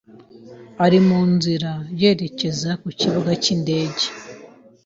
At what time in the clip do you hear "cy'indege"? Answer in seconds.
3.43-4.05